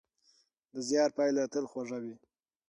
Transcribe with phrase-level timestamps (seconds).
[0.73, 2.15] د زیار پایله تل خوږه وي.